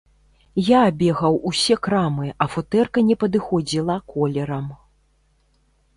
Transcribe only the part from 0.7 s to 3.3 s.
абегаў усе крамы, а футэрка не